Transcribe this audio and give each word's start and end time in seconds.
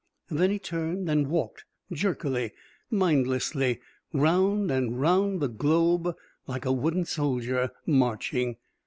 Then 0.31 0.49
he 0.49 0.57
turned 0.57 1.07
and 1.11 1.27
walked 1.27 1.63
jerkily, 1.91 2.53
mindlessly, 2.89 3.81
round 4.13 4.71
and 4.71 4.99
round 4.99 5.41
the 5.41 5.47
globe 5.47 6.15
like 6.47 6.65
a 6.65 6.71
wooden 6.71 7.05
soldier 7.05 7.69
marching. 7.85 8.57